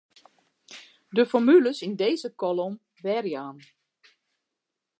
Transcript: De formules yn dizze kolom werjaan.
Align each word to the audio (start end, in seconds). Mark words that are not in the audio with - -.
De 1.15 1.23
formules 1.31 1.79
yn 1.87 1.93
dizze 2.01 2.29
kolom 2.41 2.75
werjaan. 3.05 3.57